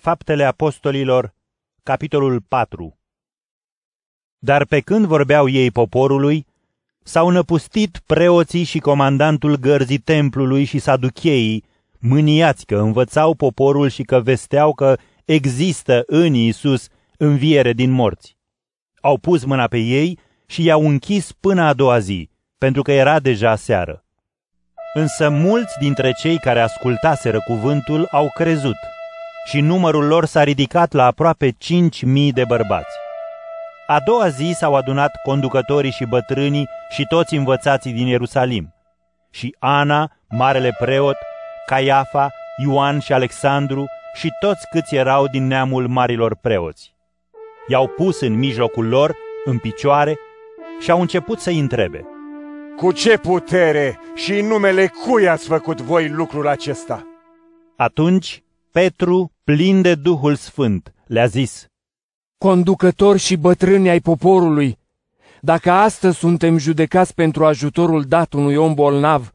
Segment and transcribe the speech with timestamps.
[0.00, 1.34] Faptele Apostolilor,
[1.82, 2.98] capitolul 4
[4.38, 6.46] Dar pe când vorbeau ei poporului,
[7.02, 11.64] s-au năpustit preoții și comandantul gărzii templului și saducheii,
[11.98, 18.36] mâniați că învățau poporul și că vesteau că există în Iisus înviere din morți.
[19.00, 23.20] Au pus mâna pe ei și i-au închis până a doua zi, pentru că era
[23.20, 24.04] deja seară.
[24.94, 28.76] Însă mulți dintre cei care ascultaseră cuvântul au crezut
[29.48, 32.96] și numărul lor s-a ridicat la aproape cinci mii de bărbați.
[33.86, 38.74] A doua zi s-au adunat conducătorii și bătrânii și toți învățații din Ierusalim.
[39.30, 41.16] Și Ana, marele preot,
[41.66, 46.94] Caiafa, Ioan și Alexandru și toți câți erau din neamul marilor preoți.
[47.68, 50.18] I-au pus în mijlocul lor, în picioare,
[50.80, 52.04] și au început să-i întrebe.
[52.76, 57.06] Cu ce putere și în numele cui ați făcut voi lucrul acesta?
[57.76, 58.42] Atunci
[58.78, 61.66] Petru, plin de Duhul Sfânt, le-a zis,
[62.44, 64.78] Conducători și bătrâni ai poporului,
[65.40, 69.32] dacă astăzi suntem judecați pentru ajutorul dat unui om bolnav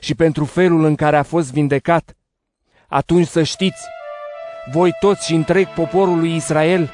[0.00, 2.16] și pentru felul în care a fost vindecat,
[2.88, 3.82] atunci să știți,
[4.72, 6.90] voi toți și întreg poporul lui Israel,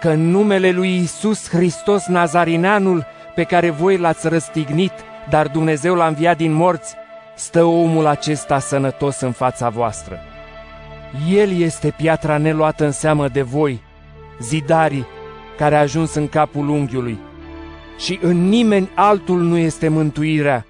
[0.00, 4.92] că în numele lui Isus Hristos Nazarineanul, pe care voi l-ați răstignit,
[5.30, 6.94] dar Dumnezeu l-a înviat din morți,
[7.36, 10.20] stă omul acesta sănătos în fața voastră.
[11.28, 13.80] El este piatra neluată în seamă de voi,
[14.40, 15.06] zidarii
[15.56, 17.18] care a ajuns în capul unghiului.
[17.98, 20.66] Și în nimeni altul nu este mântuirea,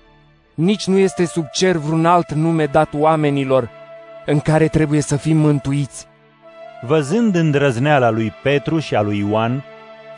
[0.55, 3.71] nici nu este sub cer vreun alt nume dat oamenilor
[4.27, 6.07] în care trebuie să fim mântuiți.
[6.87, 9.65] Văzând îndrăzneala lui Petru și a lui Ioan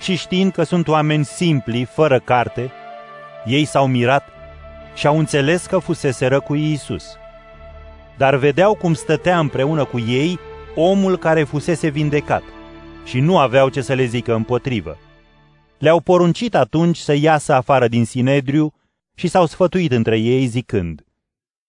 [0.00, 2.70] și știind că sunt oameni simpli, fără carte,
[3.44, 4.28] ei s-au mirat
[4.94, 7.16] și au înțeles că fuseseră cu Iisus.
[8.18, 10.38] Dar vedeau cum stătea împreună cu ei
[10.74, 12.42] omul care fusese vindecat
[13.04, 14.98] și nu aveau ce să le zică împotrivă.
[15.78, 18.72] Le-au poruncit atunci să iasă afară din Sinedriu
[19.14, 21.04] și s-au sfătuit între ei zicând,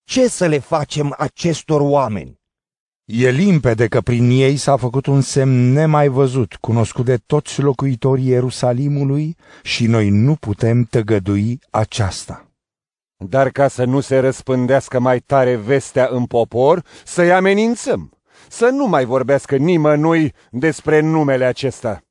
[0.03, 2.39] Ce să le facem acestor oameni?
[3.05, 8.27] E limpede că prin ei s-a făcut un semn nemai văzut, cunoscut de toți locuitorii
[8.27, 12.48] Ierusalimului și noi nu putem tăgădui aceasta.
[13.25, 18.11] Dar ca să nu se răspândească mai tare vestea în popor, să-i amenințăm,
[18.47, 22.01] să nu mai vorbească nimănui despre numele acesta.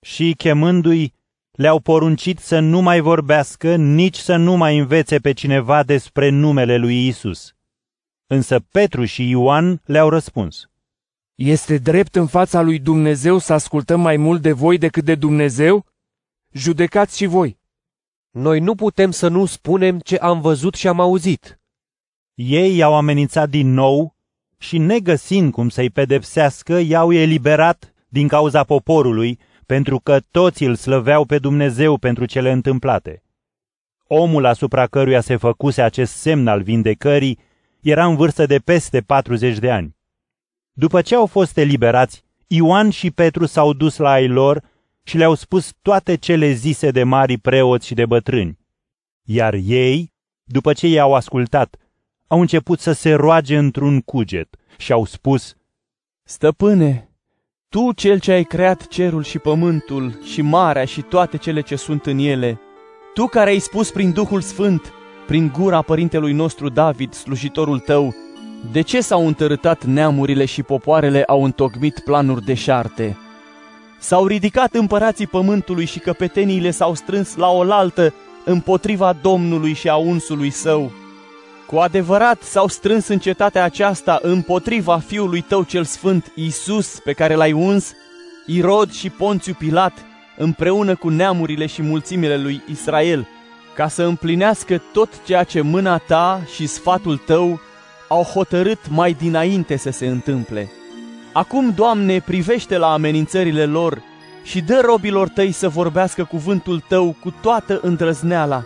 [0.00, 1.12] Și chemându-i,
[1.50, 6.76] le-au poruncit să nu mai vorbească, nici să nu mai învețe pe cineva despre numele
[6.76, 7.54] lui Isus.
[8.26, 10.68] Însă Petru și Ioan le-au răspuns.
[11.34, 15.86] Este drept în fața lui Dumnezeu să ascultăm mai mult de voi decât de Dumnezeu?
[16.52, 17.58] Judecați și voi.
[18.34, 21.60] Noi nu putem să nu spunem ce am văzut și am auzit.
[22.34, 24.16] Ei i-au amenințat din nou
[24.58, 31.24] și, negăsind cum să-i pedepsească, i-au eliberat din cauza poporului, pentru că toți îl slăveau
[31.24, 33.22] pe Dumnezeu pentru cele întâmplate.
[34.06, 37.38] Omul asupra căruia se făcuse acest semn al vindecării
[37.80, 39.96] era în vârstă de peste 40 de ani.
[40.72, 44.72] După ce au fost eliberați, Ioan și Petru s-au dus la ai lor
[45.04, 48.58] și le-au spus toate cele zise de mari preoți și de bătrâni.
[49.22, 50.12] Iar ei,
[50.44, 51.76] după ce i-au ascultat,
[52.26, 55.54] au început să se roage într-un cuget și au spus,
[56.22, 57.08] Stăpâne,
[57.68, 62.06] Tu cel ce ai creat cerul și pământul și marea și toate cele ce sunt
[62.06, 62.60] în ele,
[63.14, 64.92] Tu care ai spus prin Duhul Sfânt,
[65.26, 68.14] prin gura părintelui nostru David, slujitorul tău,
[68.72, 73.18] de ce s-au întărâtat neamurile și popoarele au întocmit planuri deșarte?
[74.06, 80.50] S-au ridicat împărații pământului și căpeteniile s-au strâns la oaltă împotriva Domnului și a unsului
[80.50, 80.92] său.
[81.66, 87.34] Cu adevărat s-au strâns în cetatea aceasta împotriva fiului tău cel sfânt, Isus, pe care
[87.34, 87.92] l-ai uns,
[88.46, 89.92] Irod și Ponțiu Pilat,
[90.36, 93.28] împreună cu neamurile și mulțimile lui Israel,
[93.74, 97.60] ca să împlinească tot ceea ce mâna ta și sfatul tău
[98.08, 100.70] au hotărât mai dinainte să se întâmple.
[101.34, 104.02] Acum, Doamne, privește la amenințările lor
[104.42, 108.64] și dă robilor tăi să vorbească cuvântul tău cu toată îndrăzneala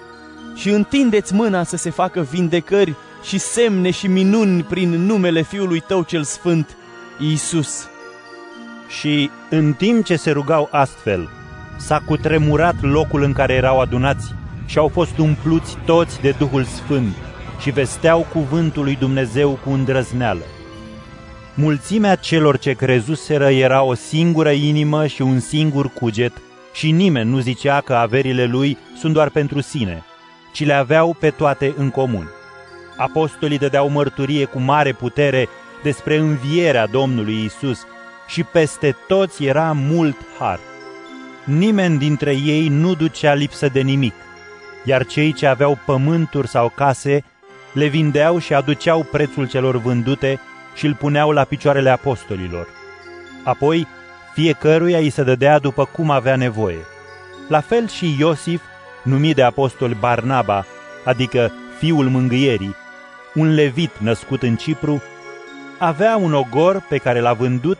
[0.54, 6.02] și întindeți mâna să se facă vindecări și semne și minuni prin numele Fiului tău
[6.02, 6.76] cel Sfânt,
[7.18, 7.86] Iisus.
[8.98, 11.28] Și în timp ce se rugau astfel,
[11.78, 14.34] s-a cutremurat locul în care erau adunați
[14.66, 17.14] și au fost umpluți toți de Duhul Sfânt
[17.60, 20.42] și vesteau cuvântul lui Dumnezeu cu îndrăzneală.
[21.60, 26.32] Mulțimea celor ce crezuseră era o singură inimă și un singur cuget
[26.72, 30.04] și nimeni nu zicea că averile lui sunt doar pentru sine,
[30.52, 32.28] ci le aveau pe toate în comun.
[32.96, 35.48] Apostolii dădeau mărturie cu mare putere
[35.82, 37.86] despre învierea Domnului Isus
[38.28, 40.58] și peste toți era mult har.
[41.44, 44.14] Nimeni dintre ei nu ducea lipsă de nimic,
[44.84, 47.24] iar cei ce aveau pământuri sau case
[47.72, 50.40] le vindeau și aduceau prețul celor vândute
[50.78, 52.68] și îl puneau la picioarele apostolilor.
[53.44, 53.86] Apoi,
[54.32, 56.78] fiecăruia îi se dădea după cum avea nevoie.
[57.48, 58.62] La fel și Iosif,
[59.02, 60.66] numit de apostol Barnaba,
[61.04, 62.74] adică fiul mângâierii,
[63.34, 65.02] un levit născut în Cipru,
[65.78, 67.78] avea un ogor pe care l-a vândut,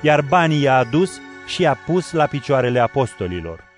[0.00, 3.69] iar banii i-a adus și i-a pus la picioarele apostolilor.